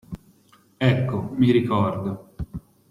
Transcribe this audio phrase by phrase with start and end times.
[0.79, 2.33] Ecco, mi ricordo.